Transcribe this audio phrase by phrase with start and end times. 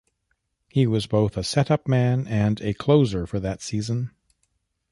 [0.67, 4.09] He was both a setup man and a closer that season.